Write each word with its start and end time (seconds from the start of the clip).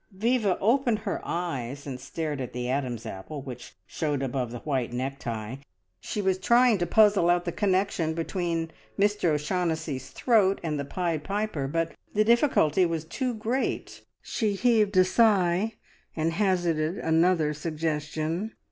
Viva 0.11 0.57
opened 0.59 0.97
her 0.97 1.21
eyes 1.23 1.85
and 1.85 1.99
stared 1.99 2.41
at 2.41 2.53
the 2.53 2.67
Adam's 2.67 3.05
apple 3.05 3.39
which 3.43 3.73
showed 3.85 4.23
above 4.23 4.49
the 4.49 4.57
white 4.61 4.91
necktie. 4.91 5.57
She 5.99 6.23
was 6.23 6.39
trying 6.39 6.79
to 6.79 6.87
puzzle 6.87 7.29
out 7.29 7.45
the 7.45 7.51
connection 7.51 8.15
between 8.15 8.71
Mr 8.97 9.25
O'Shaughnessy's 9.35 10.09
throat 10.09 10.59
and 10.63 10.79
the 10.79 10.85
Pied 10.85 11.23
Piper, 11.23 11.67
but 11.67 11.91
the 12.15 12.23
difficulty 12.23 12.83
was 12.83 13.05
too 13.05 13.35
great. 13.35 14.01
She 14.23 14.53
heaved 14.55 14.97
a 14.97 15.05
sigh, 15.05 15.75
and 16.15 16.33
hazarded 16.33 16.97
another 16.97 17.53
suggestion. 17.53 18.53